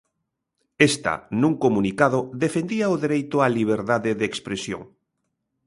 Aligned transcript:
Esta, 0.89 1.13
nun 1.41 1.53
comunicado, 1.65 2.19
defendía 2.43 2.93
o 2.93 2.99
dereito 3.03 3.35
á 3.43 3.45
liberdade 3.57 4.11
de 4.19 4.25
expresión. 4.31 4.81